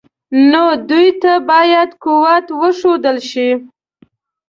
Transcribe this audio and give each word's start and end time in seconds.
نو 0.51 0.63
دوی 0.89 1.09
ته 1.21 1.31
باید 1.49 1.89
قوت 2.03 2.45
وښودل 2.59 3.17
شي. 3.29 3.49